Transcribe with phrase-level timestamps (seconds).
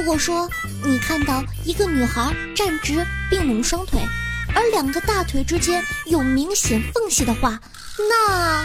[0.00, 0.48] 如果说
[0.82, 4.00] 你看到一个女孩站直并拢双腿，
[4.54, 7.60] 而两个大腿之间有明显缝隙的话，
[8.08, 8.64] 那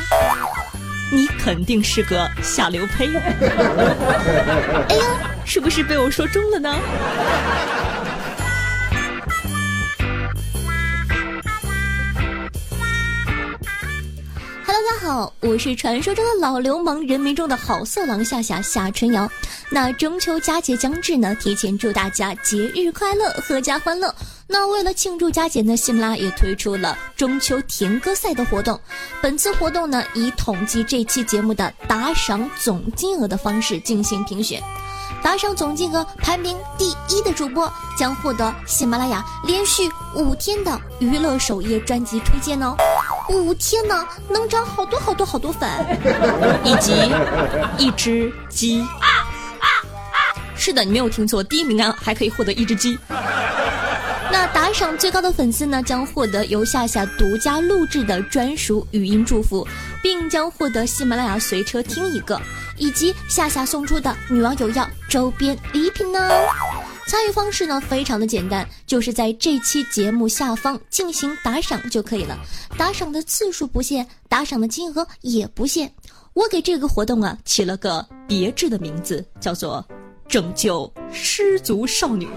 [1.12, 3.10] 你肯定是个下流胚。
[4.88, 5.04] 哎呀，
[5.44, 6.74] 是不是被我说中了呢？
[15.48, 19.30] 我是传说中的老流氓，人民中的好色狼夏夏夏春瑶。
[19.70, 24.14] 那中秋佳节将至呢，提前祝大家节日快乐，阖家欢乐。
[24.48, 28.80] 那为了庆祝佳节呢，喜马拉雅也推出了中秋甜歌赛的活动。
[29.22, 34.60] 本次活动呢，以统计这期节目的打赏总金额的方式进行评选。
[35.22, 42.76] 打赏总金额排名第一的主播将获得喜马拉雅连续五天的娱乐首页专辑推荐哦，
[43.30, 45.70] 五天呢能涨好多好多好多粉，
[46.64, 46.94] 以及
[47.78, 48.86] 一只鸡。
[50.56, 52.98] 是的，你没有听错，第一名啊还可以获得一只鸡。
[54.32, 59.68] 那打赏最高的粉丝呢，将获得由夏夏独家录制的专属语音祝福，
[60.02, 62.40] 并将获得喜马拉雅随车听一个。
[62.78, 66.20] 以及夏夏送出的女王有药周边礼品呢？
[67.08, 72.38] 参与方式呢非常的简单，就是在这期节目下方进行打赏就可以了。
[72.78, 75.92] 打赏的次数不限，打赏的金额也不限。
[76.34, 79.86] 我给这个活动啊起了个别致的名字，叫做
[80.28, 82.28] “拯救失足少女”。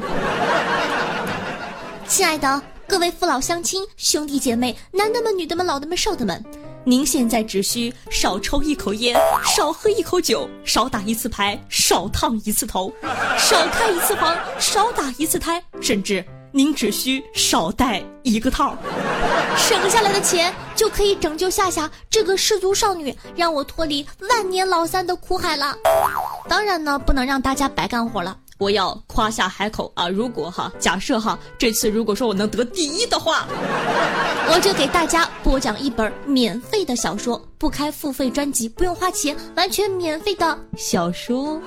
[2.06, 6.44] 亲爱的各位父老乡亲、兄弟姐妹、男的们、女的们、老的们、少的们。
[6.88, 12.90] 您现在只需少抽一口烟，少喝一口酒，少打一次牌，少烫一次头，
[13.36, 18.74] 少开一次房，少打一次胎，甚至您只需少戴一个套，
[19.54, 25.76] 省下来的钱就可以拯救夏夏这个失足少女，让我脱离万年老三的苦海了。
[26.48, 28.34] 当然呢，不能让大家白干活了。
[28.58, 30.08] 我要夸下海口啊！
[30.08, 33.46] 如果哈，假设哈，这次如果说我能得第一的话，
[34.50, 41.60] 我就给大家播讲一本免费的小说，不开付费专辑，不用花钱，完全免费的小说。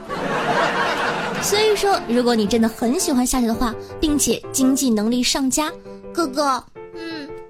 [1.42, 5.72] 所以说，如果你真的很喜欢夏夏的话，并且经济能力上佳，
[6.14, 6.62] 哥哥，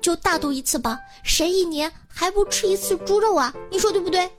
[0.01, 0.97] 就大度一次吧。
[1.23, 3.53] 谁一年还不吃一次猪肉啊？
[3.69, 4.29] 你说对不对？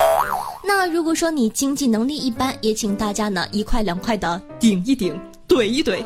[0.64, 5.18] 那如果说你经济能力一般，也请大家呢一块两块的顶一顶，
[5.48, 6.04] 怼一怼。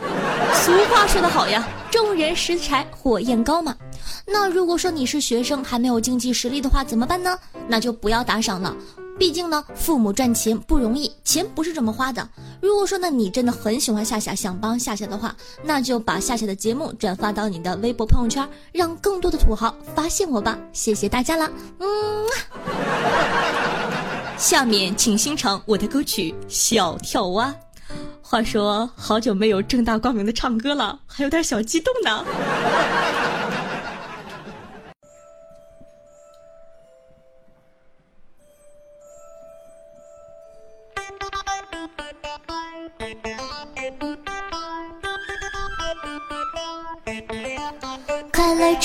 [0.55, 3.75] 俗话说得好呀，众人拾柴火焰高嘛。
[4.27, 7.39] 那如果说你是学生，还没有经济实力的话，怎么办呢？
[7.67, 8.77] 那就不要打赏了。
[9.19, 12.29] 毕竟呢，父母赚钱不容易，钱不是这么花的。
[12.61, 20.59] 如果说呢，你真的很喜欢夏夏，想帮夏夏的话，那就把夏夏的节目转发到你的微博朋友圈，让更多的土豪发现我吧。
[20.73, 22.27] 谢谢大家了，嗯。
[24.37, 27.49] 下面请欣赏我的歌曲《小跳蛙》。
[28.21, 32.25] 话说好久没有正大光明的唱歌了，还有点小激动呢。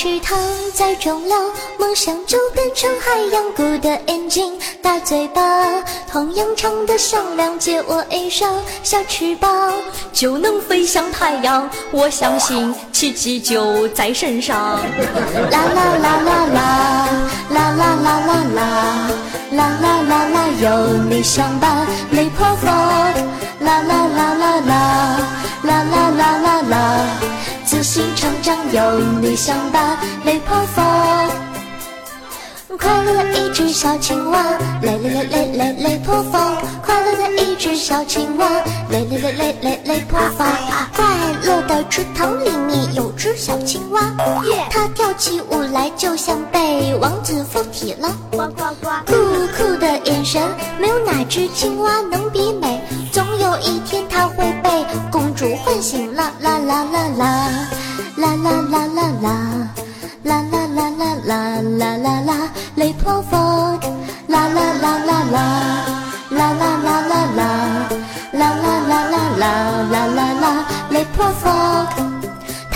[0.01, 0.35] 池塘
[0.73, 1.35] 在中了，
[1.77, 3.53] 梦想就变成海洋。
[3.53, 4.51] 鼓的眼睛
[4.81, 5.39] 大嘴巴，
[6.11, 8.51] 同样长得响亮，借我一双
[8.81, 9.71] 小翅膀，
[10.11, 11.69] 就能飞向太阳。
[11.91, 14.79] 我相信奇迹就在身上。
[15.53, 17.07] 啦啦啦啦啦，
[17.51, 19.09] 啦啦啦啦啦，
[19.51, 22.73] 啦啦啦啦，有你相伴，雷破风。
[23.59, 25.19] 啦啦啦啦啦，
[25.61, 27.07] 啦啦啦啦啦。
[27.81, 30.85] 自信成长，有理想吧，雷破风。
[32.77, 34.45] 快乐的一只小青蛙，
[34.83, 36.39] 雷雷雷雷雷雷破风。
[36.85, 38.47] 快乐的一只小青蛙，
[38.91, 40.47] 雷雷雷雷雷雷破风。
[40.95, 41.03] 快
[41.43, 43.99] 乐的池塘里面有只小青蛙，
[44.69, 48.15] 它跳起舞来就像被王子附体了。
[48.29, 49.15] 呱呱呱，酷
[49.57, 50.39] 酷的眼神，
[50.79, 52.79] 没有哪只青蛙能比美。
[53.11, 56.31] 总有一天，它会被公主唤醒了。
[56.41, 57.25] 啦啦啦啦，
[58.17, 59.29] 啦啦啦啦啦，
[60.23, 63.79] 啦啦啦啦啦啦啦啦，雷破风。
[64.27, 65.37] 啦啦啦啦啦，
[66.31, 67.41] 啦啦啦啦啦，
[68.31, 69.43] 啦啦啦啦啦
[69.91, 71.03] 啦啦啦，雷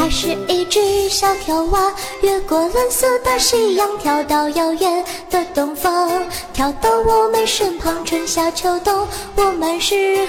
[0.06, 1.92] 它是一只小跳蛙，
[2.22, 6.08] 越过蓝色大西洋，跳到遥远的东方，
[6.54, 8.06] 跳到我们身旁。
[8.06, 10.28] 春夏秋冬，我们是。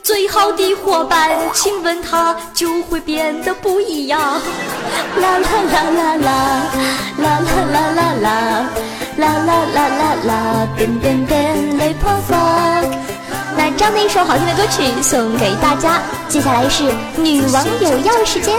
[0.00, 4.20] 最好的伙伴，亲吻它就会变得不一样。
[4.20, 6.70] 啦啦啦啦啦，
[7.18, 8.70] 啦啦啦啦啦，
[9.16, 13.05] 啦啦啦啦啦，变变变，雷破风。
[13.56, 16.02] 那这样的一首好听的歌曲送给大家。
[16.28, 16.84] 接下来是
[17.16, 18.56] 女王有要时间。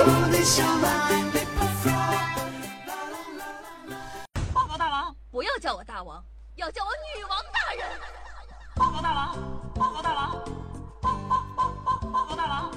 [4.53, 6.23] 报告大王，不要叫我大王，
[6.55, 7.87] 要叫我女王大人。
[8.75, 9.37] 报告大王，
[9.75, 10.31] 报告大王，
[11.01, 12.71] 报报报报报告大王，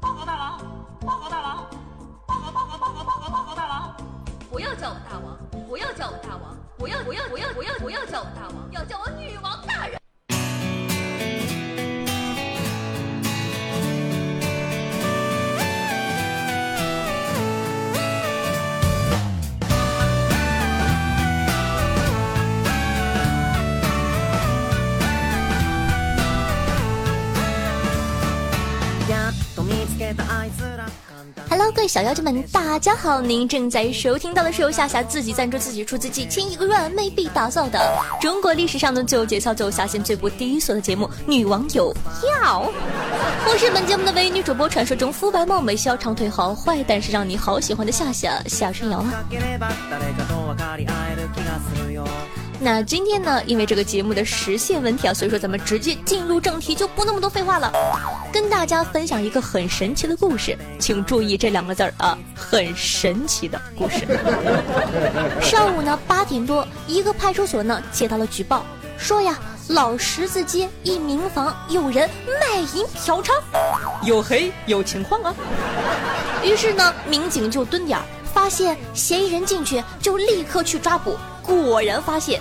[0.00, 0.58] 报告大王，
[1.06, 1.66] 报告大王，
[2.26, 3.96] 报告报告报告报告报告大王，
[4.50, 5.38] 不要叫我大王，
[5.68, 9.99] 不要叫我大王，不要不要不要不要不要叫我大王，要叫我女王大人。
[31.48, 33.20] Hello，各位小妖精们，大家好！
[33.20, 37.78] 您正在收听到的是由夏夏自己赞助自己出资几千一个软妹币打造的
[38.20, 41.94] 中国历史上的最有节操、最有下限、最不低俗的节目《女网友
[42.42, 42.62] 要》。
[43.46, 49.24] 我是本节目的唯一女主播，传说中肤白貌美、小长腿好坏，但是让你好喜欢的夏夏夏春瑶啊。
[52.62, 57.72] 那今天呢，因为这个节目的时限问题啊，所以说咱们直接进入正题，就不那么多废话了，
[58.30, 64.06] 跟大家分享一个很神奇的故事，请注意这两个字儿啊，很神奇的故事。
[65.40, 68.62] 上午呢八点多，一个派出所呢接到了举报，
[68.98, 73.32] 说呀老十字街一民房有人卖淫嫖娼，
[74.04, 75.34] 有黑有情况啊。
[76.44, 78.04] 于是呢民警就蹲点儿，
[78.34, 81.16] 发现嫌疑人进去就立刻去抓捕。
[81.50, 82.40] 果然发现，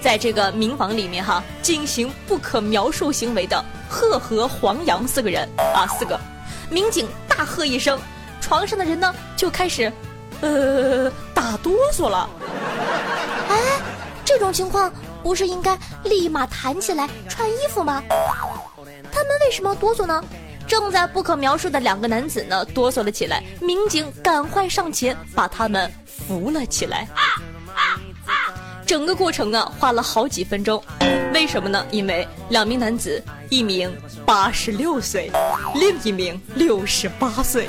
[0.00, 6.18] 在这个民房里面哈，进行不可描述行为的贺和黄洋四个人啊，四个
[6.68, 7.98] 民警大喝一声，
[8.40, 9.92] 床上的人呢就开始，
[10.40, 12.28] 呃，打哆嗦了。
[13.48, 13.56] 哎，
[14.24, 18.02] 这种情况不是应该立马弹起来穿衣服吗？
[19.12, 20.22] 他们为什么哆嗦呢？
[20.66, 27.08] 正在不可描述的两个男子呢哆嗦了起来，民警赶快上前把他们扶了起来。
[27.14, 27.40] 啊
[28.88, 30.82] 整个过程啊，花了好几分钟，
[31.34, 31.84] 为什么呢？
[31.90, 33.94] 因为两名男子，一名
[34.24, 35.30] 八十六岁，
[35.74, 37.68] 另一名六十八岁。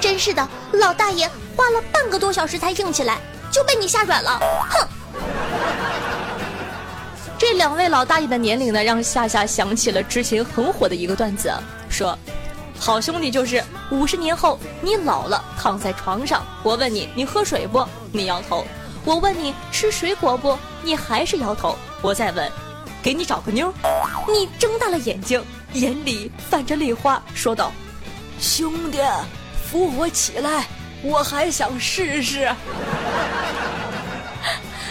[0.00, 3.18] 真是的，老大爷花了半个多小时才硬起来，
[3.50, 4.38] 就被你吓软了，
[4.70, 4.88] 哼！
[7.36, 11.52] 这两位老大爷的年龄呢，让夏夏想起了之前很火的一个段子，
[11.88, 12.16] 说：
[12.78, 13.60] 好兄弟就是
[13.90, 17.84] 五十年后你老了，躺在床上，我问你，你喝水不？
[18.12, 18.64] 你摇头。
[19.06, 20.58] 我问你吃水果不？
[20.82, 21.78] 你还是摇头。
[22.02, 22.50] 我再问，
[23.00, 23.72] 给你找个妞，
[24.26, 25.40] 你睁大了眼睛，
[25.74, 27.70] 眼里泛着泪花，说道
[28.40, 28.98] ：“兄弟，
[29.64, 30.66] 扶我起来，
[31.04, 32.52] 我还想试试。”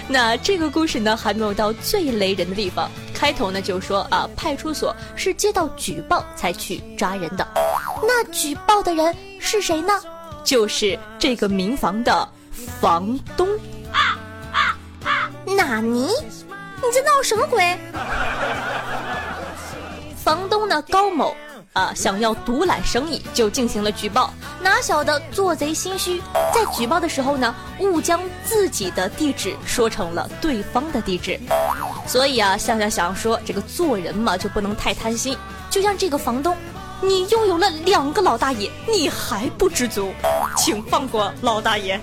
[0.07, 2.89] 那这个故事呢，还没有到最雷人的地方。
[3.13, 7.45] 开头呢就说啊，派出所是接到举报才去抓人的。
[8.01, 9.94] 那举报的人是谁呢？
[10.41, 12.29] 就是这个民房的
[12.79, 13.45] 房东。
[15.67, 16.06] 纳尼？
[16.06, 17.75] 你在闹什么鬼？
[20.15, 20.79] 房东呢？
[20.91, 21.35] 高某
[21.73, 24.31] 啊，想要独揽生意，就进行了举报。
[24.62, 26.21] 哪晓得做贼心虚，
[26.53, 31.39] 在举报的时候呢，误将自己的地址说成了对方的地址。
[32.05, 35.36] 所以啊，向向想说，这个做人嘛，就不能太贪心。
[35.72, 36.55] 就像这个房东，
[37.01, 40.13] 你拥有了两个老大爷，你还不知足，
[40.55, 42.00] 请放过老大爷。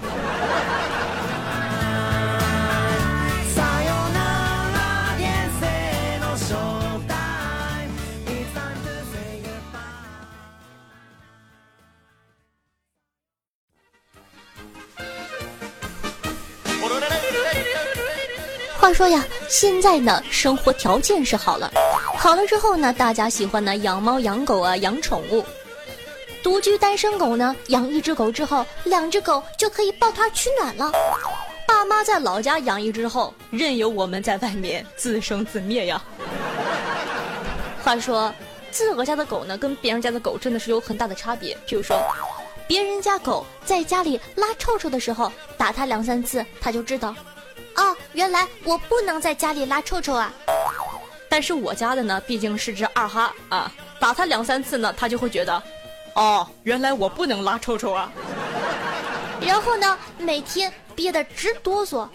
[18.83, 21.71] 话说呀，现在呢，生活条件是好了，
[22.19, 25.45] 好了之后呢，大家喜欢呢养猫养狗啊，养宠物。
[26.43, 30.91] 独居单身狗呢，养一只狗之后，两只狗就可以抱团取暖了。
[31.65, 36.03] 爸妈在老家养一只后，任由我们在外面自生自灭呀。
[37.85, 38.35] 话说，
[38.73, 41.57] 自个家的狗呢，跟别人家的狗真的是有很大的差别。
[41.69, 41.97] 譬如说，
[42.67, 47.15] 别人家狗在家里拉臭臭的时候，打它两三次，它就知道。
[47.77, 50.33] 哦，原来我不能在家里拉臭臭啊！
[51.29, 55.63] 但是我家的呢，毕竟是只二哈啊，打它两三次呢，它就会觉得，
[56.15, 58.13] 哦，原来我不能拉臭臭啊。
[59.41, 62.09] 然后呢，每天憋得直哆嗦，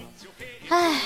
[0.70, 1.01] 唉。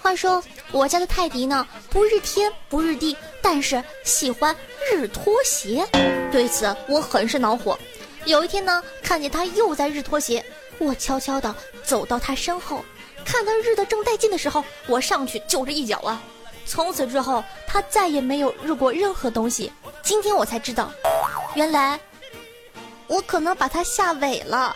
[0.00, 4.56] 话说我家的泰迪呢，不日天不日地，但是喜欢
[4.90, 5.86] 日拖鞋，
[6.32, 7.78] 对此我很是恼火。
[8.28, 10.44] 有一天呢，看见他又在日拖鞋，
[10.76, 12.84] 我悄悄的走到他身后，
[13.24, 16.22] 看他日的正带劲的时候，我上去就是一脚啊！
[16.66, 19.72] 从此之后，他再也没有日过任何东西。
[20.02, 20.92] 今天我才知道，
[21.54, 21.98] 原来
[23.06, 24.74] 我可能把他吓萎了。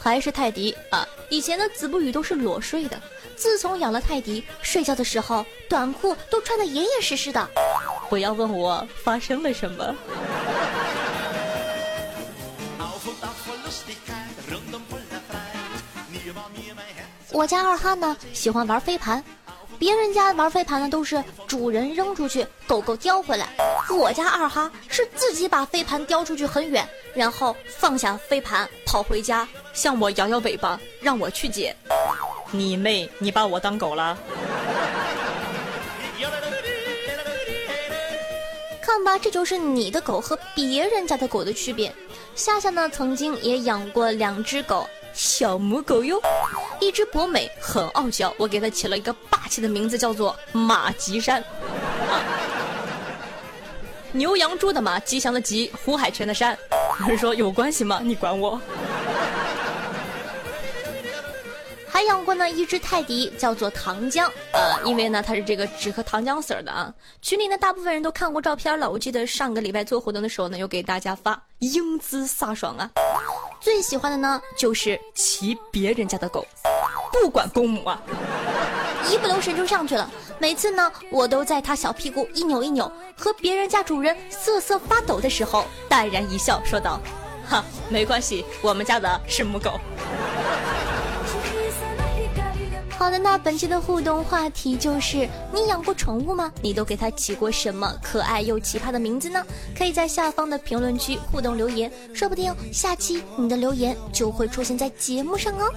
[0.00, 1.04] 还是泰迪啊！
[1.28, 3.02] 以前的子不语都是裸睡的，
[3.38, 7.48] 自从养了泰迪，睡觉的时候短裤都穿得严严实实的。
[8.10, 9.94] 不要问我发生了什么。
[17.30, 19.22] 我家二哈呢喜欢玩飞盘，
[19.78, 23.46] 别人家玩飞盘呢都是主人扔出去，狗狗叼回来。
[23.88, 29.46] 我家二哈是自己把飞盘叼出去很远，然后放下飞盘跑回家。
[29.72, 31.76] 向我摇摇尾巴，让我去捡。
[32.50, 33.08] 你妹！
[33.18, 34.16] 你把我当狗了？
[38.80, 41.94] 看吧，这就是你的狗和别人家的狗的区别。
[42.34, 46.20] 夏夏呢，曾经也养过两只狗，小母狗哟。
[46.80, 51.44] 一只博美很傲娇，我给它起了一个霸气的名字，叫做马吉山。
[54.12, 56.56] 牛羊猪的马，吉祥的吉，胡海泉的山。
[57.02, 58.00] 有人说有关系吗？
[58.02, 58.58] 你管我？
[61.98, 66.94] 还养过呢一只泰迪，叫做糖浆，呃，因为呢它是这个只喝糖浆水的啊。
[67.20, 72.88] 群里呢大部分人都看过照片了，我记得上个礼拜做活动的时候呢，有给大家发英姿飒爽啊。
[73.60, 76.46] 最喜欢的呢就是骑别人家的狗，
[77.10, 78.00] 不管公母啊，
[79.10, 80.08] 一不留神就上去了。
[80.38, 87.00] 每次呢我都在他小屁股一扭一扭，和别人家主人瑟瑟发抖的时候，淡然一笑，说道
[87.44, 89.72] ：“哈，没关系，我们家的是母狗。”
[92.98, 96.52] 好的，那本期的互动话题就是你养过宠物吗？
[96.60, 99.40] 你都给它起过什么可爱又奇葩的名字呢？
[99.76, 105.72] 可以在下方的评论区互动留言，说不定下期你的留言就会出现在节目上哦。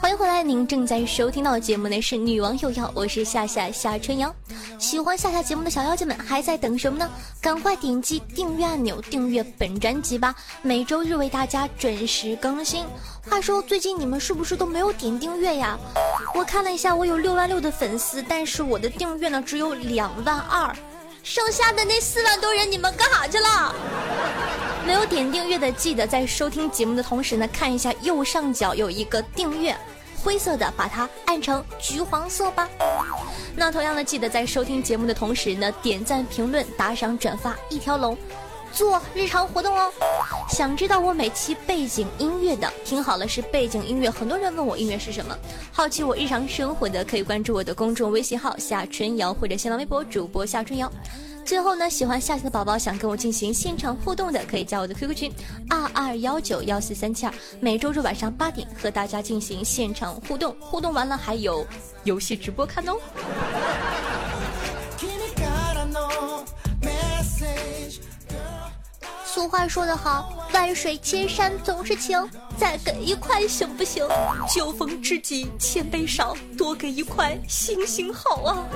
[0.00, 4.32] 欢迎回来，您正在收听到的节目呢是《女王有药》，我是夏夏夏春瑶。
[4.78, 7.10] 喜欢夏夏节目的小妖精们还在等什么呢？
[7.40, 10.32] 赶快点击订阅按钮，订阅本专辑吧！
[10.62, 12.84] 每周日为大家准时更新。
[13.28, 15.76] 话说最近你们是不是都没有点订阅呀？
[16.32, 20.74] 我看了一下，我有六万六的粉丝，但是我的订阅呢只有两万二，
[21.30, 23.74] 剩下的那四万多人你们干啥去了？
[24.86, 29.76] 没有点订阅的，记得在收听节目的同时呢，看一下右上角有一个订阅，
[30.24, 32.66] 灰色的，把它按成橘黄色吧。
[33.54, 38.16] 那同样的，记得在收听节目的同时呢，点赞、评论、打赏、转发一条龙，
[38.78, 39.90] 做日常活动哦。
[40.48, 44.08] 想知道我每期背景音乐的，听好了，是背景音乐。
[44.08, 45.36] 很多人问我音乐是什么，
[45.72, 50.88] 好奇我日常生活的，可以关注我的公众微信号夏春瑶或者新浪微博主播夏春瑶。
[51.44, 55.32] 最后呢，喜欢夏夏的宝宝想跟我进行现场互动的，可以加我的 QQ 群
[55.68, 61.66] 二二幺九幺四三七二，每周日晚上八点和大家进行现场互动，互动完了还有
[62.04, 62.96] 游戏直播看哦。
[69.38, 72.18] 俗话说得好，万水千山总是情，
[72.56, 74.04] 再给一块行不行？
[74.52, 78.66] 酒逢知己千杯少，多给一块行行好啊。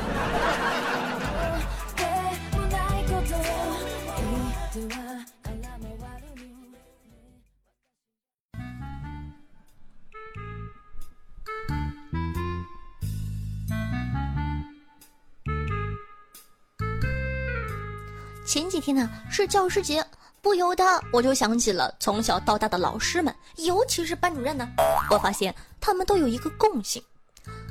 [18.46, 20.04] 前几天呢是教师节，
[20.42, 24.68] 不由得我就想起了从小到大的老师们，尤其是班主任呢。
[25.08, 27.00] 我发现他们都有一个共性，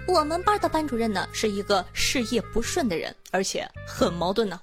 [0.08, 4.58] 我们班的班主任呢是一个事业不顺的人，而且很矛盾呢，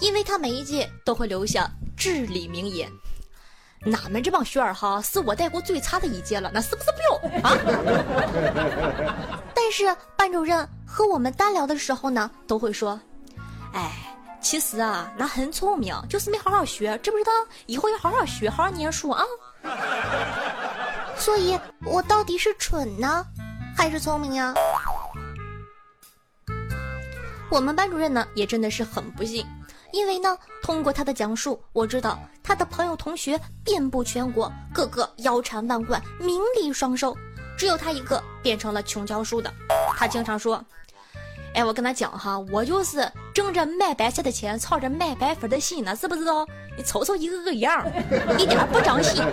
[0.00, 2.90] 因为他每一届都会留下至理名言。
[3.92, 7.52] 俺们这帮学儿哈，是我带过最差的一届了，那是不是不有啊？
[9.54, 12.98] 但是班主任和我们单聊的时候呢，都会说，
[13.74, 14.13] 哎。
[14.40, 17.32] 其实啊，那很聪明，就是没好好学，知不知道？
[17.66, 19.24] 以后要好好学，好好念书啊。
[21.16, 23.24] 所以，我到底是蠢呢，
[23.76, 24.54] 还是聪明呀？
[27.50, 29.46] 我们班主任呢，也真的是很不幸，
[29.92, 37.16] 因为呢，通过他的讲述，我知道他的朋友同学遍布全国，个个腰缠万贯，名利双收，
[37.56, 39.52] 只有他一个变成了穷教书的。
[39.96, 40.62] 他经常说。
[41.54, 46.46] 哎，我跟他讲哈，我就是挣着卖白菜的钱，操着卖白粉的心呢，知不知道？
[46.76, 47.86] 你瞅瞅一个个样，
[48.36, 49.24] 一点不长心。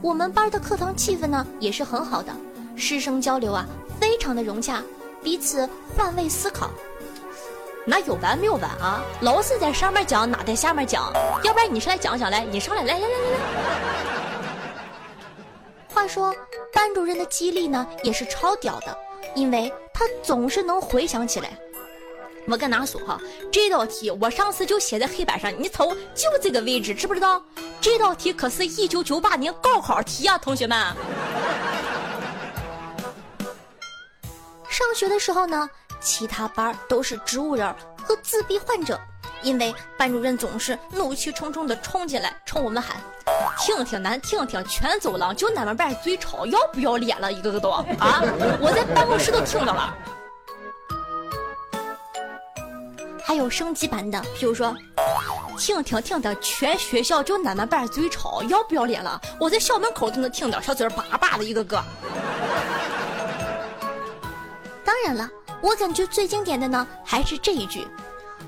[0.00, 2.32] 我们班的课堂气氛呢也是很好的，
[2.74, 3.66] 师生交流啊
[4.00, 4.82] 非常的融洽，
[5.22, 6.70] 彼此换位思考。
[7.84, 9.02] 那有完没有完啊？
[9.20, 11.12] 老师在上面讲，哪在下面讲？
[11.44, 13.65] 要不然你上来讲讲来，你上来来来来来来。
[15.96, 16.30] 话说，
[16.74, 18.94] 班主任的记忆力呢也是超屌的，
[19.34, 21.58] 因为他总是能回想起来。
[22.46, 23.18] 我跟哪说哈，
[23.50, 27.42] 这道题我上次就写在黑板上，你瞅，就这个位置，知不知道？
[27.80, 30.78] 这道题可是一九九八年高考题啊，同学们。
[34.68, 39.00] 上学的时候呢，其他班都是植物人和自闭患者，
[39.42, 42.96] 因为班主任总是怒气冲冲的冲进来，冲我们喊
[43.60, 47.32] ：“听听，咱听听，全走廊就俺们班最吵，要不要脸了？
[47.32, 47.84] 一个个都啊！
[48.60, 49.94] 我在办公室都听到了。”
[53.24, 54.72] 还有升级版的，比如说，
[55.58, 59.20] 听听听的，全学校就俺们班最吵，要不要脸了？
[59.40, 61.82] 我在校门口都能听到，小嘴叭叭的一个个。
[64.84, 65.28] 当然了，
[65.60, 67.86] 我感觉最经典的呢，还是这一句。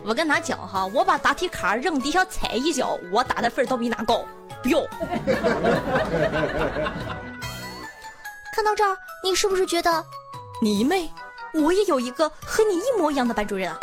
[0.05, 4.25] 我跟他讲哈，我把答题卡扔地下踩一脚，我打的分都比他高。
[4.63, 4.81] 不要。
[8.55, 10.05] 看到这儿，你是不是觉得，
[10.61, 11.11] 你妹，
[11.53, 13.79] 我也有一个和你一模一样的班主任啊？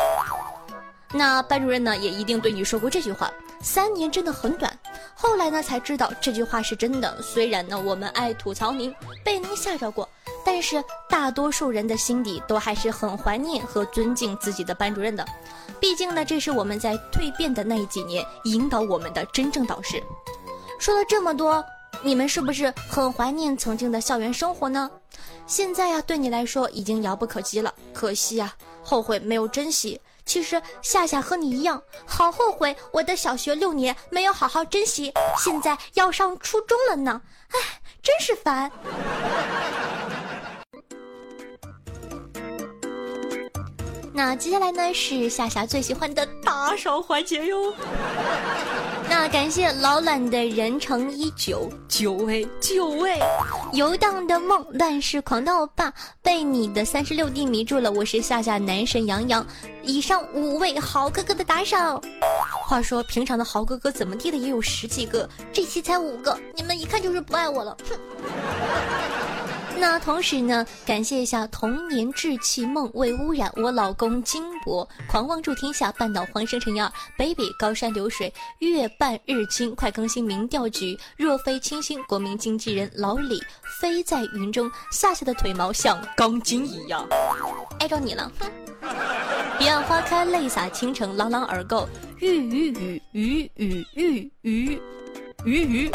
[1.12, 3.30] 那班主任呢，也一定对你说过这句话。
[3.62, 4.78] 三年真的很短，
[5.14, 7.22] 后来呢才知道这句话是真的。
[7.22, 8.94] 虽然呢我们爱吐槽您，
[9.24, 10.06] 被您吓着过，
[10.46, 15.26] 但是大多数人的心底都还是很怀念和尊敬自己的班主任的。
[15.80, 20.00] 毕竟呢，这是我们在蜕变的那几年引导我们的真正导师。
[20.78, 21.64] 说了这么多，
[22.00, 24.88] 你们是不是很怀念曾经的校园生活呢？
[25.48, 30.00] 现在呀，对你来说已经遥不可及了，可惜啊，后悔没有珍惜。
[30.24, 38.70] 其实夏夏和你一样，好后悔我的小学六年没有好好珍惜，现在要上初中了呢，唉，真是烦。
[44.16, 47.70] 那接下来呢是夏夏最喜欢的打赏环节哟。
[49.10, 53.20] 那感谢老懒的人乘一九九位九位，
[53.74, 57.92] 游荡的梦乱世狂盗霸被你的三十六弟迷住了。
[57.92, 59.46] 我是夏夏男神杨洋，
[59.82, 62.02] 以上五位豪哥哥的打赏。
[62.66, 67.98] 话说平常的豪哥哥怎么地的也有十几个，这期才五个，你们一看就是不爱我了，哼。
[69.78, 83.40] 那同时呢，感谢一下童年稚气梦未污染，我老公金博狂妄助天下，半岛黄生辰幺，baby 高山流水，月半日清，快更新民调局，若非清新，国民经纪人老李
[83.80, 87.06] 飞在云中，夏夏的腿毛像钢筋一样，
[87.78, 88.50] 爱着你了，哼。
[89.58, 94.80] 彼岸花开，泪洒倾城，朗朗而购，玉鱼雨鱼雨玉鱼
[95.44, 95.90] 鱼鱼。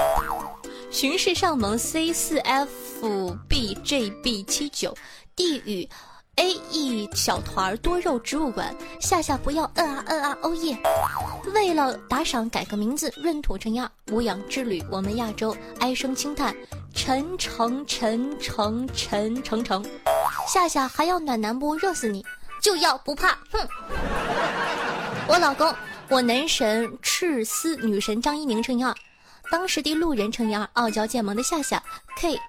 [0.89, 2.69] 巡视上盟 C 四 F
[3.47, 4.95] B J B 七九，
[5.35, 5.87] 地狱
[6.35, 10.77] A E 小团多肉植物馆，夏夏不要嗯啊嗯啊哦耶！
[11.53, 16.55] 为了打赏改个名字，闰土成亚无氧之旅，我们亚洲唉声轻叹，
[16.93, 19.85] 陈诚陈诚陈诚诚，
[20.47, 21.75] 夏夏还要暖男不？
[21.75, 22.25] 热死你！
[22.61, 23.67] 就要不怕，哼！
[25.27, 25.73] 我老公，
[26.09, 28.93] 我男神赤丝女神张一宁乘以二。
[29.49, 31.81] 当时的路人乘以二，傲娇贱萌的夏夏
[32.17, 32.39] K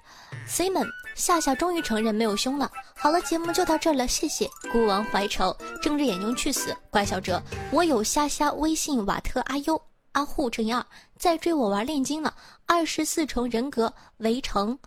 [0.47, 2.71] ，K，Simon，夏夏终于承认没有胸了。
[2.95, 4.49] 好了，节目就到这了，谢谢。
[4.71, 6.75] 孤王怀愁，睁着眼睛去死。
[6.89, 7.41] 怪小哲，
[7.71, 9.81] 我有虾虾微信瓦特阿优
[10.13, 10.85] 阿护乘以二，
[11.17, 12.33] 在追我玩炼金了。
[12.65, 14.77] 二十四重人格围城，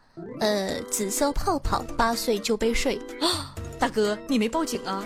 [0.40, 3.00] 呃，紫色泡泡，八岁就被睡。
[3.78, 5.04] 大哥，你没报警啊？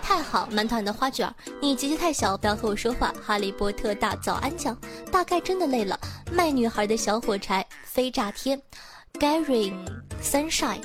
[0.00, 1.28] 太好，满团的花卷，
[1.60, 3.12] 你姐姐太小，不要和我说话。
[3.20, 4.78] 哈利波特大早安讲，
[5.10, 5.98] 大概真的累了。
[6.30, 8.60] 卖女孩的小火柴飞炸天
[9.14, 9.72] ，Gary
[10.22, 10.82] Sunshine，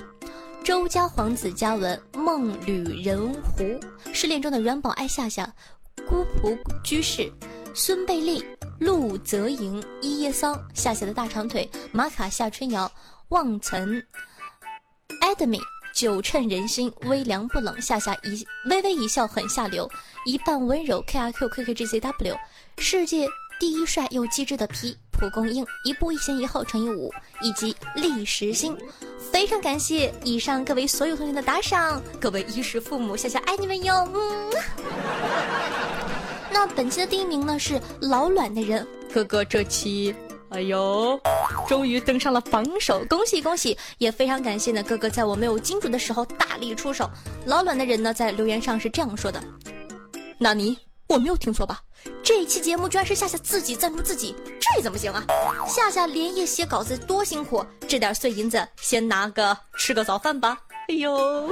[0.63, 3.79] 周家皇子嘉文，梦旅人狐，
[4.13, 5.51] 失恋中的软宝爱夏夏，
[6.07, 7.31] 孤仆居士，
[7.73, 8.45] 孙贝利，
[8.79, 12.91] 陆泽莹，一叶桑，夏夏的大长腿，马卡夏春瑶，
[13.29, 14.01] 望岑
[15.21, 15.59] ，Admi。
[15.93, 17.79] 酒趁人心，微凉不冷。
[17.81, 19.87] 夏夏一微微一笑，很下流，
[20.25, 21.03] 一半温柔。
[21.05, 22.37] K R Q K K G C W，
[22.77, 23.27] 世界
[23.61, 28.75] 第一帅又机智的皮蒲公英，一步一前一后乘以五，以及历时星。
[29.31, 34.09] 非常感谢以上各位所有同学的打赏，各位衣食父母，夏夏爱你们哟。
[34.15, 34.51] 嗯。
[36.51, 40.15] 那本期的第一名呢是老卵的人，哥哥这期。
[40.49, 41.21] 哎呦，
[41.67, 43.77] 终于登上了榜首，恭喜恭喜！
[43.99, 47.07] 也非常感谢呢，哥哥在我没有金主的时候大力出手。
[47.45, 49.39] 老卵的人呢，在留言上是这样说的：
[50.39, 50.75] 纳尼？
[51.07, 51.79] 我没有听错吧？
[52.23, 55.23] 这一期节目居然是夏夏自己赞助自己，这怎么行啊？
[55.67, 60.57] 夏夏连夜写稿子多辛苦，这点碎银子先拿个吃个早饭吧。
[60.89, 61.49] 哎呦，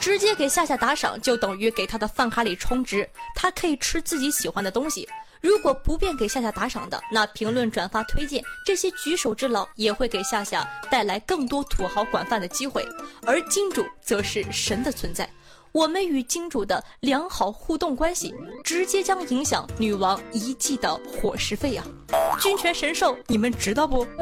[0.00, 5.08] 直接给夏夏打赏就等于给他的饭卡里充值，他可以吃自己喜欢的东西。
[5.40, 12.86] 如果不便给夏夏打赏的，那评论、转发、推荐这些举手之劳，也会给夏夏带来更多土豪管饭的机会。
[13.24, 15.26] 而金主则是神的存在，
[15.72, 21.84] 我们与金主的良好互动关系，直接将影响女王一季的伙食费啊！
[22.40, 24.04] 君权神授，你们知道不？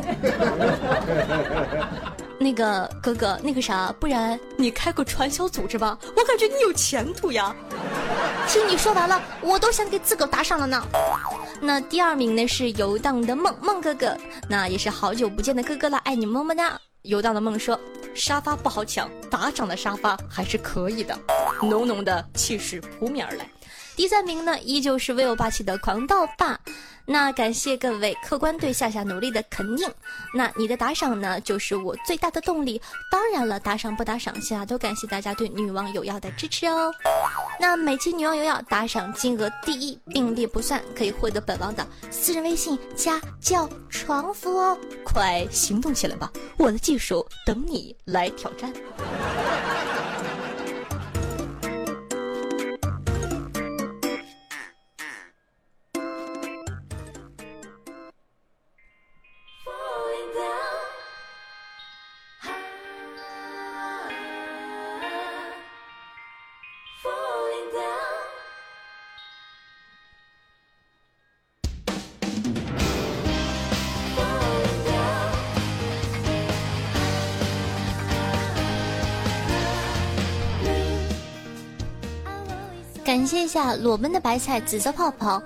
[2.39, 7.55] 那个哥哥，那个啥，不然你开个传销组织吧，我感觉你有前途呀。
[8.47, 10.83] 听你说完了，我都想给自个打赏了呢。
[11.61, 14.17] 那第二名呢是游荡的梦梦哥哥，
[14.49, 16.79] 那也是好久不见的哥哥了，爱你么么哒。
[17.03, 17.79] 游荡的梦说：
[18.15, 21.19] 沙发不好抢，打赏的沙发还是可以的。
[21.63, 23.49] 浓浓的气势扑面而来。
[23.97, 26.59] 第三名呢，依旧是威武霸气的狂盗霸。
[27.11, 29.91] 那感谢各位客官对夏夏努力的肯定。
[30.35, 32.81] 那你的打赏呢，就是我最大的动力。
[33.11, 36.93] 当然了，打赏不打赏，夏夏都感谢大家对女王有药的支持哦。
[37.59, 44.79] 那每期女王有药打赏金额第一并列不算，可以获得本王的私人微信加叫床服哦。
[45.03, 48.71] 快行动起来吧，我的技术等你来挑战。
[83.09, 85.43] 感谢一下裸奔的白菜、紫色泡泡、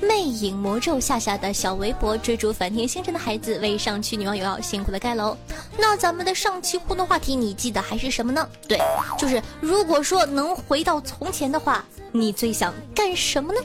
[0.00, 5.36] 魅影魔咒夏夏的小围脖、追逐梵天星辰的孩子为上期女网友要辛苦的盖楼。
[5.76, 8.48] 那咱们的上期互动话题，你记得还是什么呢？
[8.68, 8.78] 对，
[9.18, 13.60] 就是如果说能回到从前的话，你最想干什么呢？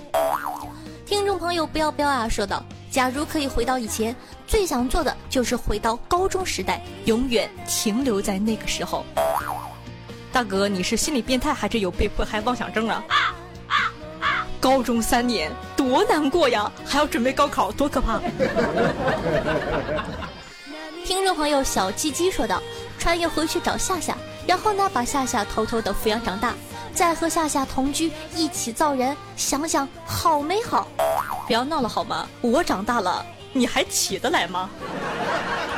[1.05, 4.15] 听众朋友，不要标啊，说道：假如可以回到以前，
[4.47, 9.05] 最想做的就是回到高中时代，永远停留在那个时候。
[10.31, 13.03] 大哥，你是心理变态还是有被迫害妄想症啊？
[14.59, 18.19] 高中三年多难过呀，还要准备高考，多可怕！
[21.05, 22.61] 听众朋友小鸡鸡说道
[22.97, 26.53] ：“穿越回去找夏夏，然后呢把夏夏偷偷的抚养长大，
[26.93, 30.87] 再和夏夏同居，一起造人，想想好美好。
[31.45, 32.27] 不要闹了好吗？
[32.41, 34.69] 我长大了，你还起得来吗？”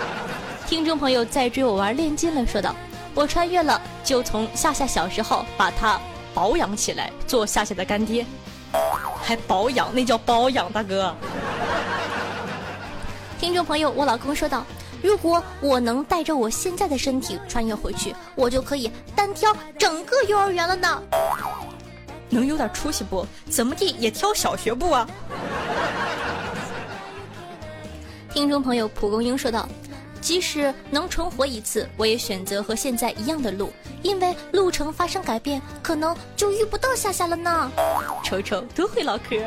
[0.66, 2.74] 听众朋友在追我玩炼金了，说道。
[3.14, 6.00] 我穿越了，就从夏夏小时候把她
[6.36, 8.24] 保养起来，做夏夏的干爹，
[9.22, 11.14] 还保养，那叫保养，大哥。
[13.40, 14.66] 听众朋友，我老公说道
[15.04, 21.02] ：“如果我能带着我现在的身体穿越回去，我就可以单挑整个幼儿园了呢。
[22.30, 23.26] 能有点出息不？
[23.50, 25.08] 怎么地也挑小学部啊？”
[28.34, 29.68] 听众朋友，蒲公英说道。
[30.22, 37.72] 即使能重活一次，我也选择和现在一样的路，因为路程发生改变，可能就遇不到夏夏了呢。
[38.24, 39.38] 瞅瞅，都会唠嗑。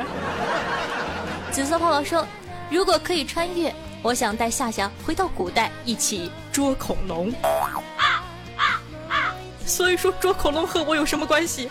[1.51, 2.27] 紫色泡泡说
[2.71, 7.33] ：“如果可以穿越，我想带夏夏回到古代，一起捉恐龙。
[9.67, 11.71] ”所以说，捉恐龙和我有什么关系？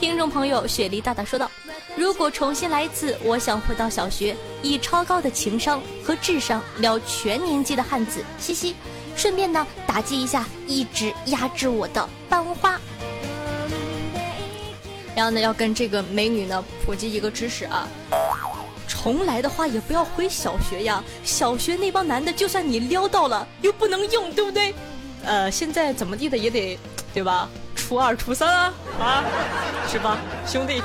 [0.00, 1.50] 听众朋友，雪梨大大说道。
[1.98, 8.76] 如果重新来一次，我想回到小学，以超高的情商和智商撩全年级的汉子，嘻嘻。
[9.16, 12.80] 顺便呢，打击一下一直压制我的班花。
[15.16, 17.88] 然后呢，要跟这个美女呢普及一个知识啊，
[18.86, 24.72] 重来的话也不要回小学呀，小学那帮男的就算你撩到了，又不能用，对不对？
[25.24, 26.78] 呃，现在怎么地的也得，
[27.12, 27.48] 对吧？
[27.74, 29.24] 初二、初三啊，啊，
[29.90, 30.80] 是吧，兄弟？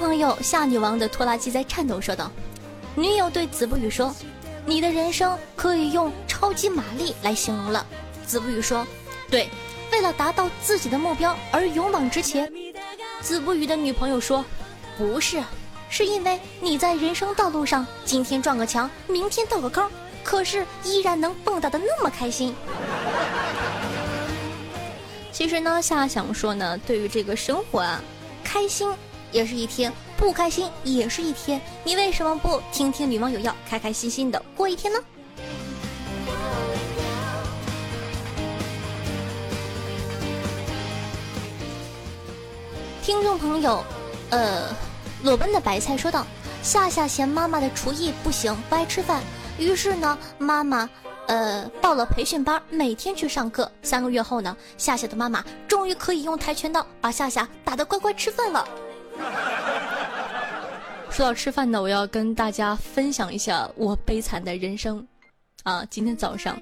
[0.00, 2.32] 朋友，夏女王的拖拉机在颤抖，说道
[2.96, 4.16] ：“女友对子不语说，
[4.64, 7.86] 你的人生可以用超级玛丽来形容了。”
[8.26, 8.86] 子不语说
[9.30, 9.50] ：“对，
[9.92, 12.50] 为了达到自己的目标而勇往直前。”
[13.20, 14.42] 子不语的女朋友说
[14.96, 15.42] ：“不是，
[15.90, 19.86] 是因为你在人生道路上今天撞个墙，明天掉个坑，
[20.24, 22.54] 可是依然能蹦跶的那么开心。”
[25.30, 28.00] 其实呢，夏想说呢，对于这个生活啊，
[28.42, 28.90] 开心。
[29.32, 31.60] 也是一天不开心也是一天。
[31.84, 34.98] 你为什么不听听女网友要开开心心的过一天呢？
[43.02, 43.82] 听众朋友
[44.30, 44.68] 呃
[45.24, 46.24] 裸奔的白菜说道
[46.62, 49.22] 夏夏嫌妈妈的厨艺不行不爱吃饭。
[49.58, 50.88] 于是呢妈妈
[51.26, 53.70] 呃报了培训班每天去上课。
[53.82, 58.68] 三个月后呢夏夏的妈妈终于可以用跆拳道把夏夏打的乖乖吃饭了。
[61.10, 65.06] 说到吃饭呢，我要跟大家分享一下我悲惨的人生。
[65.62, 66.58] 啊，今天早上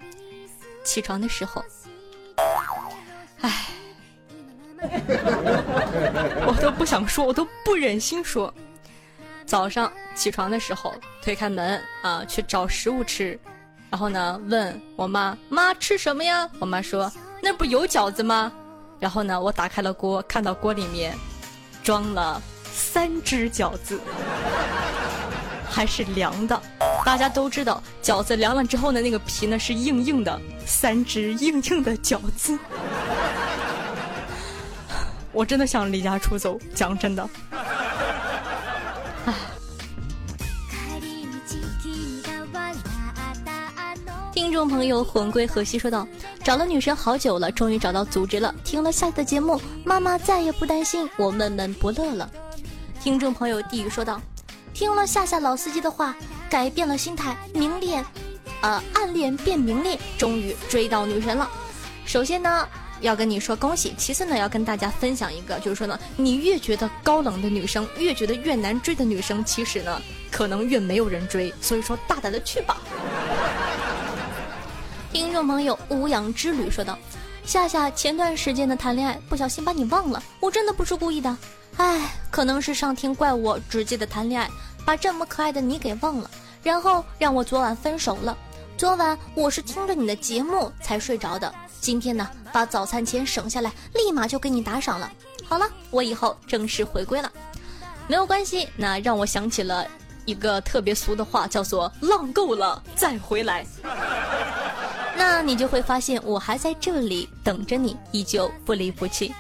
[0.83, 1.63] 起床的时候，
[3.41, 3.67] 唉，
[6.47, 8.53] 我都不想说，我都不忍心说。
[9.47, 10.93] 早上起床的时候，
[11.23, 13.39] 推开门啊，去找食物吃。
[13.91, 14.39] 然后呢？
[14.49, 16.51] 问我妈妈吃什么呀？
[16.59, 18.53] 我妈说那不有饺子吗？
[18.99, 19.41] 然后呢？
[19.41, 21.17] 我打开了锅，看到锅里面
[21.89, 23.99] 装了三只饺子，
[25.71, 26.61] 还是凉的。
[27.03, 30.39] 大家都知道，饺子凉了之后呢，那个皮呢是硬硬的。
[30.67, 32.59] 三只硬硬的饺子，
[35.33, 36.61] 我真的想离家出走。
[36.75, 37.27] 讲真的。
[44.35, 46.07] 听众朋友，魂归河西说道
[46.49, 48.55] ：“找了女神好久了，终于找到组织了。
[48.65, 52.27] 听了下的节目，妈妈再也不担心我闷闷不乐了。”
[53.03, 54.19] 听众朋友，地狱说道
[54.73, 56.17] ：“听了夏夏老司机的话，
[56.49, 58.03] 改变了心态，明恋，
[58.63, 61.51] 呃，暗恋变明恋，终于追到女神了。
[62.07, 62.67] 首先呢，
[63.03, 71.53] 要跟你说恭喜；其次呢，要跟大家分享一个，就是说呢，你越觉得高冷的女生，越觉得越难追的女生，其实呢，可能越没有人追。
[71.61, 72.81] 所以说，大胆的去吧。”
[75.13, 76.99] 听众朋友无氧之旅说道
[77.43, 81.35] ：“夏夏前段时间的谈恋爱不小心把你忘了，我真的不是故意的。
[81.77, 84.51] 唉，可能是上天怪我只记得谈恋爱，
[84.85, 86.31] 把这么可爱的你给忘了，
[86.63, 88.37] 然后让我昨晚分手了。
[88.77, 91.53] 昨晚我是听着你的节目才睡着的。
[91.81, 95.11] 今天呢，把早餐钱省下来，立马就给你打赏了。
[95.47, 97.33] 好了，我以后正式回归了，
[98.07, 98.69] 没有关系。
[98.77, 99.87] 那让我想起了
[100.27, 103.65] 一个特别俗的话，叫做‘浪够了再回来’。”
[105.19, 109.35] 那你就会发现我还在这里等着你，依旧不离不弃。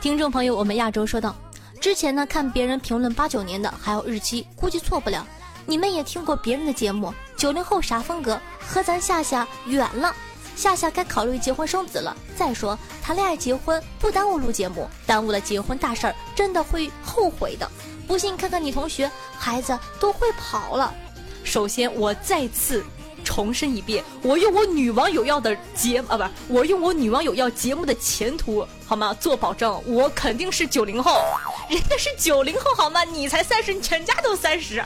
[0.00, 1.34] 听众朋友，我们亚洲说道，
[1.80, 5.26] 之前呢看别人评论八九年的，还有日期，估计错不了。
[5.66, 8.40] 你们也听过别人的节目，九零后啥风格？
[8.60, 10.14] 和咱夏夏远了，
[10.54, 12.16] 夏夏该考虑结婚生子了。
[12.36, 17.68] 再说谈恋爱结婚不耽误录节目，耽误了结婚大事儿，真的会后悔的。
[18.06, 20.94] 不信看看你同学，孩子都会跑了。
[21.42, 22.84] 首先我再次。
[23.22, 29.14] 重申一遍，我用我女网友要的节啊，不是我用我女网友要节目的前途，好吗？
[29.20, 31.22] 做保证，我肯定是九零后，
[31.68, 33.04] 人家是九零后，好吗？
[33.04, 34.82] 你才三十，你全家都三十，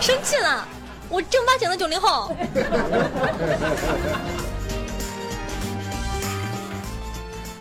[0.00, 0.66] 生气了，
[1.08, 2.34] 我正八经的九零后。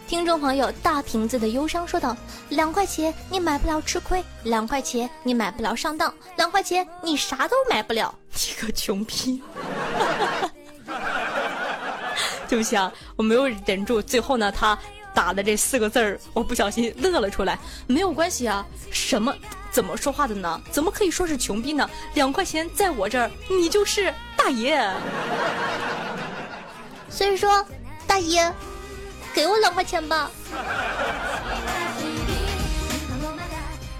[0.07, 2.15] 听众朋友，大瓶子的忧伤说道
[2.49, 9.41] ：“两块钱你买不了吃亏，两块钱你买不了上当，两块钱你啥都买不了，一个穷逼！”
[12.47, 14.77] 对不起啊，我没有忍住，最后呢，他
[15.13, 17.57] 打的这四个字儿，我不小心乐了出来。
[17.87, 19.33] 没有关系啊，什么？
[19.71, 20.61] 怎么说话的呢？
[20.71, 21.89] 怎么可以说是穷逼呢？
[22.13, 24.89] 两块钱在我这儿，你就是大爷。
[27.09, 27.65] 所以说，
[28.05, 28.53] 大爷。
[29.33, 30.31] 给我两块钱吧。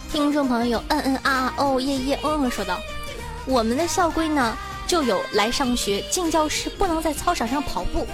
[0.10, 2.80] 听众朋友，嗯嗯啊啊哦耶耶嗯嗯说道
[3.46, 8.08] ：“我们的校规呢，就有来上学进教室不能在操场上跑步。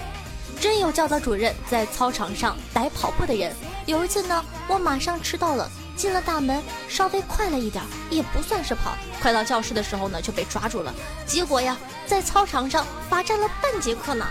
[0.60, 3.52] 真有教导主任在操场上逮跑步的人。
[3.86, 8.94] 有一次呢，我马上迟到了，进了大门稍微快了一点，也不算是跑。
[9.20, 10.94] 快到教室的时候呢，就被抓住了。
[11.26, 14.24] 结果呀，在操场上罚站了半节课呢。”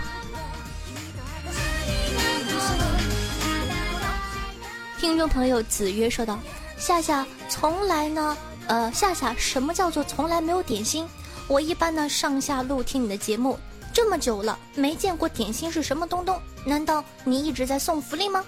[4.98, 6.38] 听众朋友子曰说道
[6.78, 8.34] ：“夏夏从来呢，
[8.72, 11.06] 呃，夏夏什么叫做从来没有点心？
[11.46, 13.58] 我一般呢上下路听你的节目
[13.92, 16.40] 这么久了，没见过点心是什么东东？
[16.64, 18.42] 难道你一直在送福利吗？”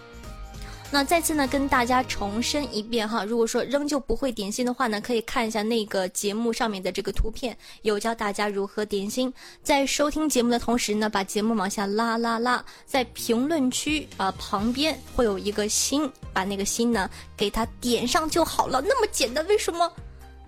[0.90, 9.30] 那再次呢，跟大家重申一遍哈，如果说仍旧不会点心的话呢，可以看一下那个节目上面的这个图片，有教大家如何点心。
[9.62, 19.46] 在收听节目的同时呢，把节目往下拉拉拉，在评论区啊旁边会有一个心，把那个心呢给它点上就好了，那么简单。
[19.48, 19.92] 为什么？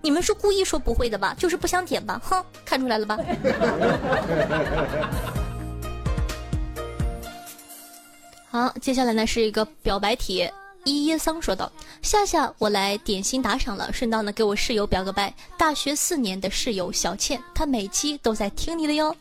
[0.07, 1.35] 你们是故意说不会的吧？
[1.37, 2.21] 就是不想点吧？
[2.23, 3.19] 哼，看出来了吧？
[8.49, 10.55] 好，接下来呢是一个表白帖。
[10.85, 15.35] 伊耶桑说道：“夏夏，我来点心打赏了，顺道呢给我室友表个白。
[15.59, 19.13] 大学四年的室友小倩，她每期都在听你的哟。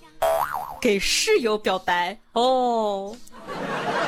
[0.79, 3.17] 给室友表白哦，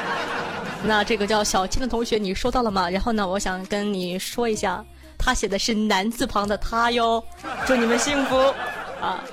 [0.85, 2.87] 那这个叫小倩的同学，你收到了吗？
[2.87, 4.85] 然后呢，我想跟你说一下，
[5.17, 7.23] 他写的是男字旁的他哟。
[7.65, 8.35] 祝你们幸福
[9.01, 9.23] 啊！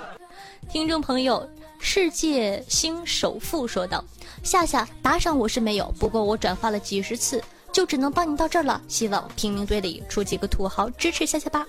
[0.69, 4.03] 听众朋友，世界星首富说道
[4.43, 8.81] ：“夏夏打赏我是没有，不过我转发了几十次，就只能帮你到这儿了。
[8.89, 11.65] 希望平民堆里出几个土豪支持夏夏吧。”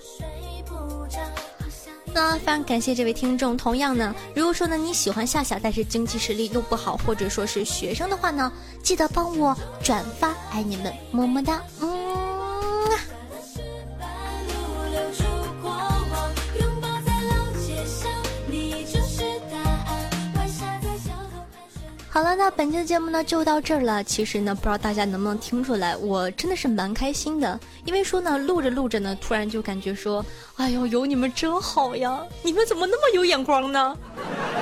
[2.12, 3.54] 那非常感谢这位听众。
[3.58, 8.50] 同样呢，如果说呢你喜欢夏夏，但是经济实力又不好，或者说是学生的话呢，
[8.82, 12.25] 记得帮我转发，爱你们，么么哒，嗯。
[22.16, 24.02] 好了，那本期的节目呢就到这儿了。
[24.02, 27.60] 其实呢，不知道大家能不能听出来，我真的是蛮开心的。
[27.84, 30.24] 因为说呢，录着录着呢，突然就感觉说，
[30.56, 32.22] 哎呦，有你们真好呀！
[32.42, 33.94] 你们怎么那么有眼光呢？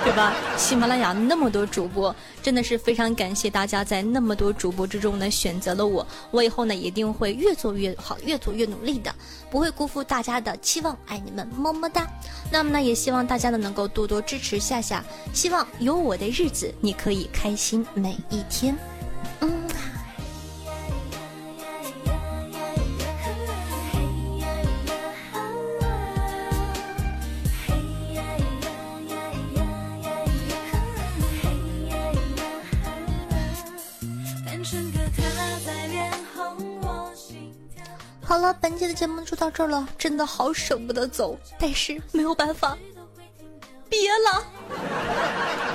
[0.02, 0.34] 对吧？
[0.56, 6.04] 喜马拉雅那么多主播，真的是非常感谢大家在那么多主播之中呢选择了我。
[6.32, 9.14] 我以后呢一定会越做越好，越做越努力的，
[9.48, 10.98] 不会辜负大家的期望。
[11.06, 12.04] 爱你们，么么哒。
[12.50, 15.04] 那么呢，也希望大家呢能够多多支持夏夏。
[15.32, 18.74] 希望有我的日子，你可以开开心每一天。
[19.40, 19.68] 嗯。
[38.22, 42.74] 好了，本期的节目就到这儿了，真的好舍不得走，但是没有办法，
[43.90, 45.73] 别了。